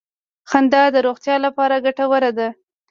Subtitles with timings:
[0.49, 2.49] •خندا د روغتیا لپاره ګټوره ده.